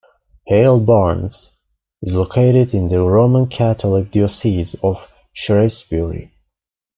[0.47, 1.51] Hale Barns
[2.01, 6.31] is located in the Roman Catholic Diocese of Shrewsbury.